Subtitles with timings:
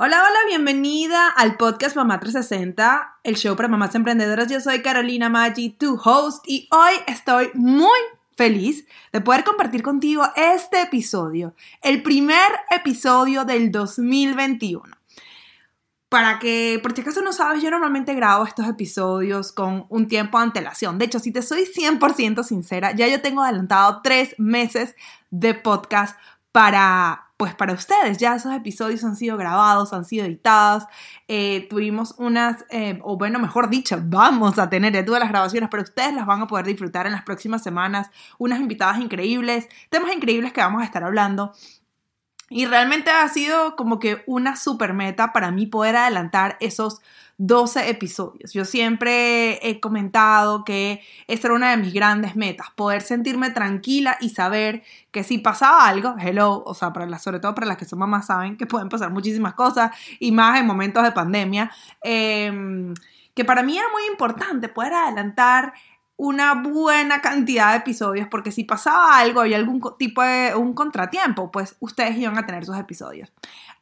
[0.00, 4.46] Hola, hola, bienvenida al podcast Mamá 360, el show para mamás emprendedoras.
[4.46, 7.98] Yo soy Carolina Maggi, tu host, y hoy estoy muy
[8.36, 14.84] feliz de poder compartir contigo este episodio, el primer episodio del 2021.
[16.08, 20.38] Para que, por si acaso no sabes, yo normalmente grabo estos episodios con un tiempo
[20.38, 20.98] de antelación.
[20.98, 24.94] De hecho, si te soy 100% sincera, ya yo tengo adelantado tres meses
[25.32, 26.16] de podcast
[26.52, 28.18] para pues para ustedes.
[28.18, 30.84] Ya esos episodios han sido grabados, han sido editados.
[31.28, 35.84] Eh, tuvimos unas, eh, o bueno, mejor dicho, vamos a tener todas las grabaciones, pero
[35.84, 38.10] ustedes las van a poder disfrutar en las próximas semanas.
[38.38, 41.52] Unas invitadas increíbles, temas increíbles que vamos a estar hablando.
[42.50, 47.00] Y realmente ha sido como que una super meta para mí poder adelantar esos
[47.38, 48.52] 12 episodios.
[48.52, 54.18] Yo siempre he comentado que esta era una de mis grandes metas, poder sentirme tranquila
[54.20, 57.84] y saber que si pasaba algo, hello, o sea, para sobre todo para las que
[57.84, 61.70] son mamás saben que pueden pasar muchísimas cosas y más en momentos de pandemia,
[62.02, 62.92] em,
[63.34, 65.72] que para mí era muy importante poder adelantar
[66.18, 71.50] una buena cantidad de episodios porque si pasaba algo y algún tipo de un contratiempo,
[71.50, 73.32] pues ustedes iban a tener sus episodios.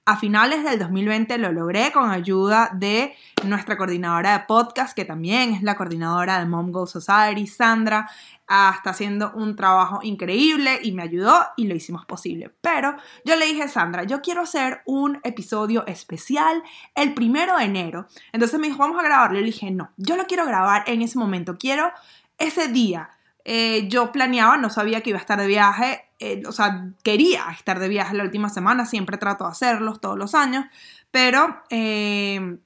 [0.09, 5.55] A finales del 2020 lo logré con ayuda de nuestra coordinadora de podcast, que también
[5.55, 8.09] es la coordinadora de Mom Goal Society, Sandra.
[8.47, 12.53] Ah, está haciendo un trabajo increíble y me ayudó y lo hicimos posible.
[12.61, 16.63] Pero yo le dije, Sandra, yo quiero hacer un episodio especial
[16.95, 18.07] el primero de enero.
[18.31, 19.41] Entonces me dijo, vamos a grabarlo.
[19.41, 21.57] Le dije, no, yo lo quiero grabar en ese momento.
[21.59, 21.91] Quiero
[22.39, 23.11] ese día.
[23.45, 27.45] Eh, yo planeaba, no sabía que iba a estar de viaje eh, o sea, quería
[27.51, 30.65] estar de viaje la última semana, siempre trato de hacerlos todos los años,
[31.11, 32.59] pero eh,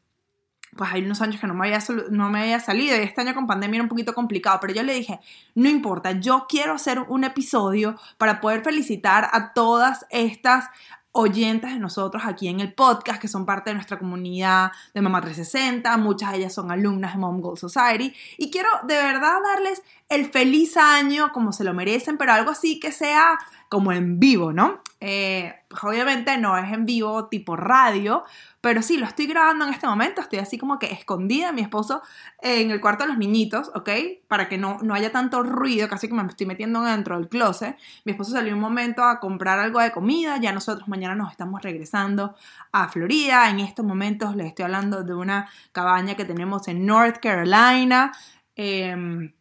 [0.77, 3.35] pues hay unos años que no me, había, no me había salido y este año
[3.35, 5.19] con pandemia era un poquito complicado, pero yo le dije,
[5.57, 10.67] no importa, yo quiero hacer un episodio para poder felicitar a todas estas
[11.13, 15.21] oyentes de nosotros aquí en el podcast, que son parte de nuestra comunidad de Mamá
[15.21, 19.83] 360, muchas de ellas son alumnas de Mom Goal Society, y quiero de verdad darles
[20.11, 23.39] el feliz año como se lo merecen, pero algo así que sea
[23.69, 24.81] como en vivo, ¿no?
[24.99, 28.25] Eh, pues obviamente no es en vivo tipo radio,
[28.61, 32.03] pero sí, lo estoy grabando en este momento, estoy así como que escondida, mi esposo
[32.43, 33.89] en el cuarto de los niñitos, ¿ok?
[34.27, 37.79] Para que no, no haya tanto ruido, casi que me estoy metiendo dentro del closet.
[38.05, 41.63] Mi esposo salió un momento a comprar algo de comida, ya nosotros mañana nos estamos
[41.63, 42.35] regresando
[42.73, 43.49] a Florida.
[43.49, 48.13] En estos momentos les estoy hablando de una cabaña que tenemos en North Carolina.
[48.57, 49.33] Em,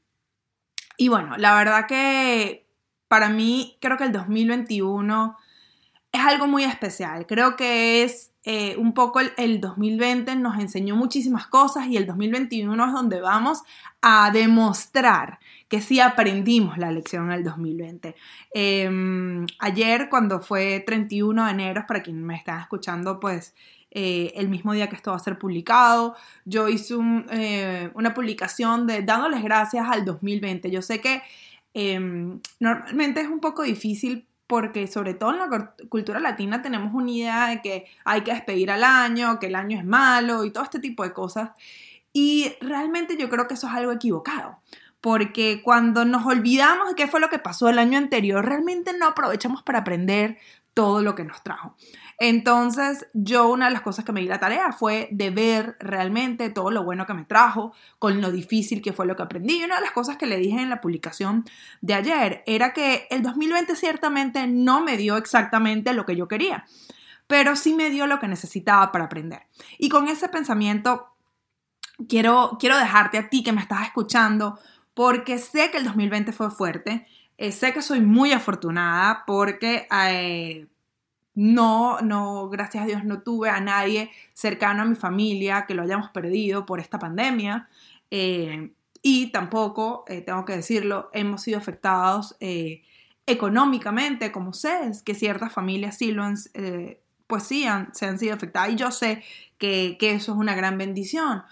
[0.99, 2.67] y bueno, la verdad que
[3.07, 5.37] para mí creo que el 2021
[6.11, 7.25] es algo muy especial.
[7.25, 12.85] Creo que es eh, un poco el, 2020 nos enseñó muchísimas cosas y el 2021
[12.85, 13.63] es donde vamos
[14.01, 15.39] a demostrar
[15.69, 18.15] que sí aprendimos la lección del 2020.
[18.53, 23.55] Em, ayer, cuando fue 31 de enero, para quien me está escuchando, pues
[23.91, 26.15] eh, el mismo día que esto va a ser publicado.
[26.45, 26.95] Yo hice
[27.31, 30.69] eh, una publicación de dándoles gracias al 2020.
[30.69, 31.21] Yo sé que
[31.73, 37.11] em, normalmente es un poco difícil porque sobre todo en la cultura latina tenemos una
[37.11, 40.63] idea de que hay que despedir al año, que el año es malo y todo
[40.63, 41.51] este tipo de cosas.
[42.13, 44.59] Y realmente yo creo que eso es algo equivocado
[45.01, 49.07] porque cuando nos olvidamos de qué fue lo que pasó el año anterior, realmente no
[49.07, 50.37] aprovechamos para aprender
[50.79, 51.75] todo lo que nos trajo.
[52.19, 56.49] Entonces, yo una de las cosas que me di la tarea fue de ver realmente
[56.49, 59.59] todo lo bueno que me trajo, con lo difícil que fue lo que aprendí.
[59.59, 61.43] Y una de las cosas que le dije en la publicación
[61.81, 66.63] de ayer era que el 2020 ciertamente no me dio exactamente lo que yo quería,
[67.27, 69.41] pero sí me dio lo que necesitaba para aprender.
[69.77, 71.09] Y con ese pensamiento
[72.07, 74.57] quiero, quiero dejarte a ti que me estás escuchando,
[74.93, 77.05] porque sé que el 2020 fue fuerte.
[77.41, 80.67] Eh, sé que soy muy afortunada porque eh,
[81.35, 85.83] no, no, gracias a Dios no tuve a nadie cercano a mi familia que lo
[85.83, 87.69] hayamos perdido por esta pandemia.
[88.11, 92.35] Eh, y tampoco, tengo que decirlo, hemos sido afectados
[93.25, 96.35] económicamente, como sé, que ciertas familias sí lo han,
[97.27, 98.71] pues sí se han sido afectadas.
[98.71, 99.23] Y yo sé
[99.57, 101.43] que, que eso es una gran bendición.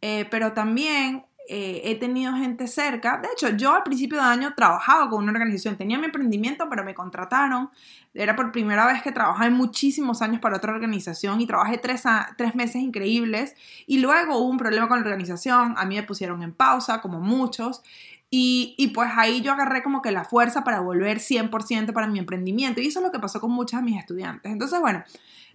[0.00, 3.18] pero también eh, he tenido gente cerca.
[3.18, 6.84] De hecho, yo al principio de año trabajaba con una organización, tenía mi emprendimiento, pero
[6.84, 7.70] me contrataron.
[8.14, 12.02] Era por primera vez que trabajaba en muchísimos años para otra organización y trabajé tres,
[12.36, 13.54] tres meses increíbles.
[13.86, 17.20] Y luego hubo un problema con la organización, a mí me pusieron en pausa, como
[17.20, 17.82] muchos.
[18.28, 22.18] Y, y, pues ahí yo agarré como que la fuerza para volver 100% para mi
[22.18, 22.80] emprendimiento.
[22.80, 24.50] Y eso es lo que pasó con muchos de mis estudiantes.
[24.50, 25.04] Entonces, bueno,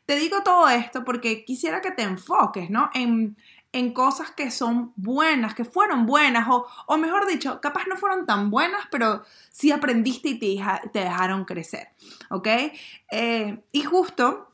[0.05, 2.89] te digo todo esto porque quisiera que te enfoques, ¿no?
[2.93, 3.35] En,
[3.73, 8.25] en cosas que son buenas, que fueron buenas, o, o mejor dicho, capaz no fueron
[8.25, 11.89] tan buenas, pero sí aprendiste y te, dejaron crecer,
[12.29, 12.47] ¿ok?
[13.11, 14.51] Eh, y justo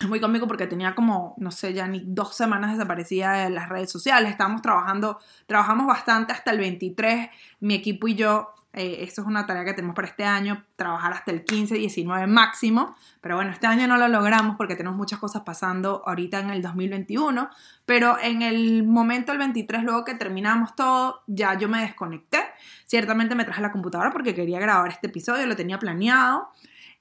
[0.00, 3.68] es muy cómico porque tenía como, no sé, ya ni dos semanas desaparecida de las
[3.68, 4.30] redes sociales.
[4.30, 7.30] Estábamos trabajando, trabajamos bastante hasta el 23,
[7.60, 8.54] mi equipo y yo.
[8.78, 12.28] Eh, eso es una tarea que tenemos para este año, trabajar hasta el 15, 19
[12.28, 12.94] máximo.
[13.20, 16.62] Pero bueno, este año no lo logramos porque tenemos muchas cosas pasando ahorita en el
[16.62, 17.50] 2021.
[17.84, 22.38] Pero en el momento del 23, luego que terminamos todo, ya yo me desconecté.
[22.86, 26.48] Ciertamente me traje la computadora porque quería grabar este episodio, lo tenía planeado.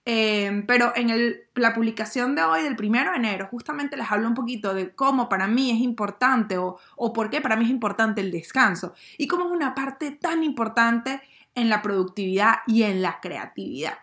[0.04, 4.34] Em, pero en la publicación de hoy, del primero de enero, justamente les hablo un
[4.34, 8.22] poquito de cómo para mí es importante o, o por qué para mí es importante
[8.22, 11.22] el descanso y cómo es una parte tan importante
[11.58, 13.98] en la productividad y en la creatividad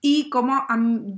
[0.00, 0.64] y como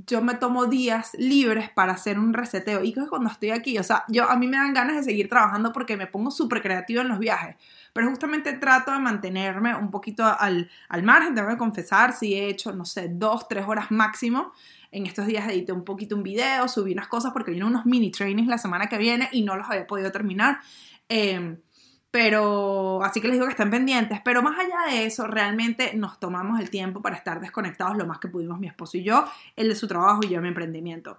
[0.07, 3.83] yo me tomo días libres para hacer un reseteo y que cuando estoy aquí, o
[3.83, 7.03] sea, yo a mí me dan ganas de seguir trabajando porque me pongo súper creativa
[7.03, 7.57] en los viajes,
[7.93, 12.49] pero justamente trato de mantenerme un poquito al, al margen, tengo que confesar si he
[12.49, 14.51] hecho, no sé, dos, tres horas máximo.
[14.91, 18.11] En estos días edité un poquito un video, subí unas cosas porque vienen unos mini
[18.11, 20.59] trainings la semana que viene y no los había podido terminar.
[21.07, 21.55] Eh,
[22.11, 24.19] pero así que les digo que estén pendientes.
[24.23, 28.19] Pero más allá de eso, realmente nos tomamos el tiempo para estar desconectados lo más
[28.19, 29.25] que pudimos mi esposo y yo,
[29.55, 31.17] él de su trabajo y yo mi emprendimiento.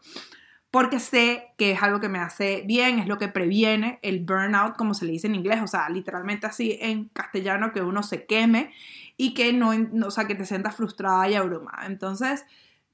[0.70, 4.76] Porque sé que es algo que me hace bien, es lo que previene el burnout,
[4.76, 8.24] como se le dice en inglés, o sea, literalmente así en castellano, que uno se
[8.24, 8.72] queme
[9.16, 9.72] y que no,
[10.06, 11.86] o sea, que te sientas frustrada y abrumada.
[11.86, 12.46] Entonces,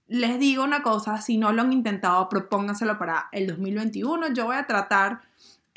[0.09, 4.33] les digo una cosa, si no lo han intentado, propónganselo para el 2021.
[4.33, 5.21] Yo voy a tratar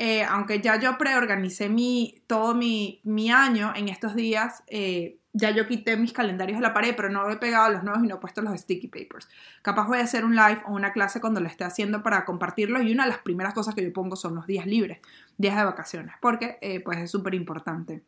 [0.04, 3.00] eh, aunque ya yo preorganicé mi, todo mi,
[3.32, 7.30] año en estos días, eh, ya yo quité mis calendarios de la pared, pero no
[7.30, 9.30] he pegado los nuevos y no he puesto los sticky papers.
[9.62, 12.82] Capaz voy a hacer un live o una clase cuando lo esté haciendo para compartirlo
[12.82, 15.02] y una de las primeras cosas que yo pongo son los días libres,
[15.38, 18.02] días de vacaciones, porque eh, pues es súper importante.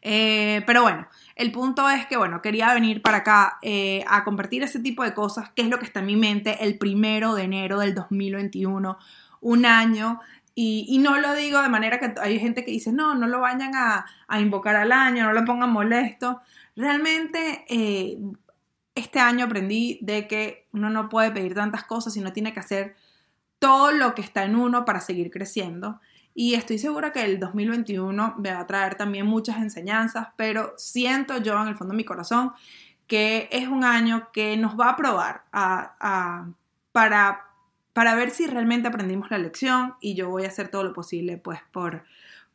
[0.00, 3.58] pero bueno, el punto es que, bueno, quería venir para acá
[4.06, 6.78] a compartir ese tipo de cosas, que es lo que está en mi mente el
[6.78, 8.96] primero de enero del 2021,
[9.40, 10.20] un año
[10.54, 13.72] y, no lo digo de manera que hay gente que dice, no, no lo vayan
[13.74, 14.04] a,
[14.38, 16.40] invocar al año, no lo pongan molesto.
[16.76, 18.18] Realmente eh,
[18.94, 22.96] este año aprendí de que uno no puede pedir tantas cosas, sino tiene que hacer
[23.58, 26.00] todo lo que está en uno para seguir creciendo.
[26.34, 31.38] Y estoy segura que el 2021 me va a traer también muchas enseñanzas, pero siento
[31.38, 32.52] yo en el fondo de mi corazón
[33.06, 35.44] que es un año que nos va a probar
[36.92, 37.51] para
[37.92, 41.36] para ver si realmente aprendimos la lección y yo voy a hacer todo lo posible
[41.36, 42.04] pues por,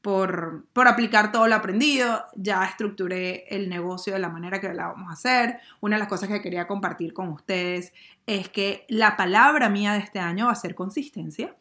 [0.01, 2.25] por, por, aplicar todo lo aprendido.
[2.35, 5.59] Ya estructuré el negocio de la manera que la vamos a hacer.
[5.79, 7.93] Una de las cosas que quería compartir con ustedes
[8.25, 11.55] es que la palabra mía de este año va a ser consistencia.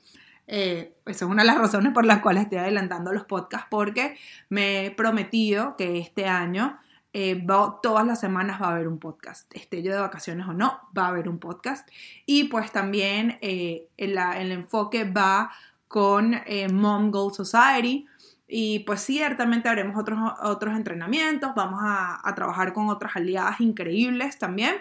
[0.48, 4.16] Eh, esa es una de las razones por las cuales estoy adelantando los podcasts porque
[4.48, 6.78] me he prometido que este año
[7.18, 7.46] eh,
[7.82, 11.06] todas las semanas va a haber un podcast, esté yo de vacaciones o no, va
[11.06, 11.88] a haber un podcast.
[12.26, 14.18] Y pues también eh, el,
[14.52, 15.50] enfoque va
[15.88, 18.06] con eh, Mom Goal Society.
[18.46, 24.74] Y pues ciertamente haremos otros, otros entrenamientos, vamos a, trabajar con otras aliadas increíbles también.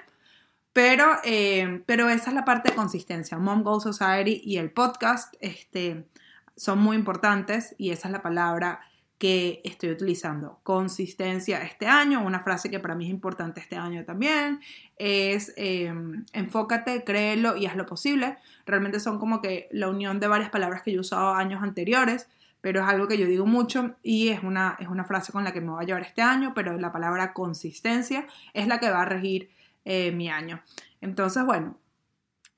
[0.74, 1.06] Pero,
[1.86, 3.38] pero esa es la parte de consistencia.
[3.38, 6.06] Mom Goal Society y el podcast este,
[6.58, 8.82] son muy importantes y esa es la palabra
[9.17, 10.59] que estoy utilizando.
[10.63, 14.59] Consistencia este año, una frase que para mí es importante este año también,
[14.97, 18.38] es em, enfócate, créelo y haz lo posible.
[18.65, 22.27] Realmente son como que la unión de varias palabras que yo he usado años anteriores,
[22.60, 25.53] pero es algo que yo digo mucho y es una, es una frase con la
[25.53, 29.03] que me voy a llevar este año, pero la palabra consistencia es la que va
[29.03, 29.50] a regir
[29.86, 30.62] eh, mi año.
[31.00, 31.77] Entonces, bueno,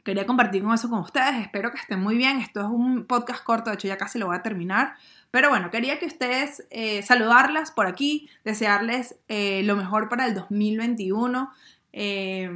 [0.07, 1.35] quería compartir con eso con ustedes.
[1.41, 2.39] Espero que estén muy bien.
[2.39, 4.95] Esto es un podcast corto, de hecho ya casi lo voy a terminar.
[5.31, 10.33] Pero bueno, quería que ustedes eh, saludarlas por aquí, desearles eh, lo mejor para el
[10.33, 11.51] 2021.
[11.91, 12.49] Eh,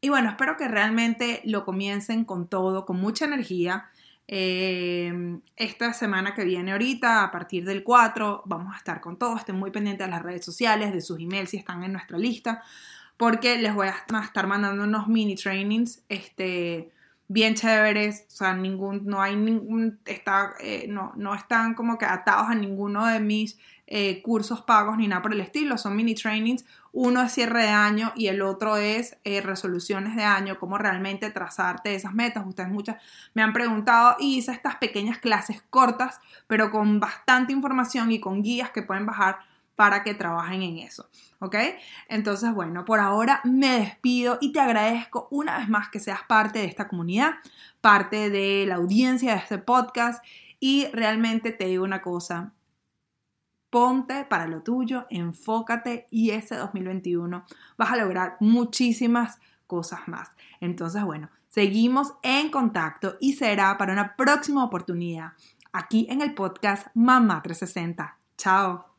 [0.00, 3.88] y bueno, espero que realmente lo comiencen con todo, con mucha energía.
[4.26, 9.36] esta semana que viene ahorita, a partir del 4, vamos a estar con todo.
[9.36, 12.64] Estén muy pendientes de las redes sociales, de sus emails si están en nuestra lista,
[13.16, 16.02] porque les voy a estar mandando unos mini trainings.
[16.08, 16.90] Este,
[17.28, 22.04] bien chéveres, o sea, ningún, no hay ningún, está, eh, no, no están como que
[22.04, 26.14] atados a ninguno de mis eh, cursos pagos ni nada por el estilo, son mini
[26.14, 30.78] trainings, uno es cierre de año y el otro es eh, resoluciones de año, cómo
[30.78, 32.46] realmente trazarte esas metas.
[32.46, 33.02] Ustedes muchas
[33.34, 38.42] me han preguntado y hice estas pequeñas clases cortas, pero con bastante información y con
[38.42, 39.38] guías que pueden bajar
[39.76, 41.08] para que trabajen en eso.
[41.40, 41.56] ¿Ok?
[42.08, 46.60] Entonces, bueno, por ahora me despido y te agradezco una vez más que seas parte
[46.60, 47.34] de esta comunidad,
[47.80, 50.24] parte de la audiencia de este podcast
[50.60, 52.52] y realmente te digo una cosa,
[53.70, 57.44] ponte para lo tuyo, enfócate y ese 2021
[57.76, 60.30] vas a lograr muchísimas cosas más.
[60.60, 65.34] Entonces, bueno, Seguimos en contacto y será para una próxima oportunidad
[65.72, 68.18] aquí en el podcast Mamá 360.
[68.36, 68.93] Chao.